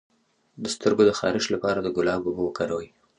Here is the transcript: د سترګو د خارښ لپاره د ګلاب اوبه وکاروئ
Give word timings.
د 0.63 0.65
سترګو 0.75 1.03
د 1.07 1.11
خارښ 1.19 1.45
لپاره 1.55 1.79
د 1.81 1.87
ګلاب 1.97 2.21
اوبه 2.25 2.43
وکاروئ 2.45 2.87